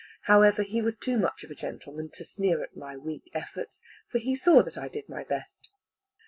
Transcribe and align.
However, 0.23 0.63
he 0.63 0.81
was 0.81 0.97
too 0.97 1.19
much 1.19 1.43
of 1.43 1.51
a 1.51 1.53
gentleman 1.53 2.09
to 2.15 2.25
sneer 2.25 2.63
at 2.63 2.75
my 2.75 2.97
weak 2.97 3.29
efforts, 3.35 3.81
for 4.09 4.17
he 4.17 4.35
saw 4.35 4.63
that 4.63 4.75
I 4.75 4.87
did 4.87 5.07
my 5.07 5.23
best. 5.23 5.69